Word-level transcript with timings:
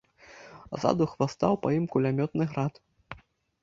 Ззаду 0.77 1.05
хвастаў 1.13 1.53
па 1.67 1.77
ім 1.79 1.87
кулямётны 1.95 2.43
град. 2.53 2.85